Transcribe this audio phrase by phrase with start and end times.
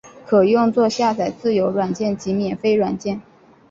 [0.25, 3.21] 可用作下载自由软件及免费软件。